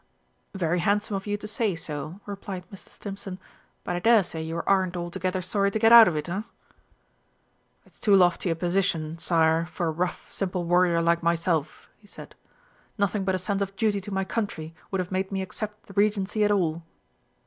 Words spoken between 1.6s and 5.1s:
so," replied Mr. Stimpson; "but I daresay you aren't